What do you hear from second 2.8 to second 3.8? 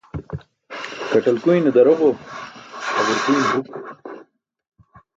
haġurkuyne huk.